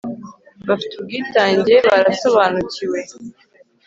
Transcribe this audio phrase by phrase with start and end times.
[0.67, 2.99] bafite ubwitange, barasobanukiwe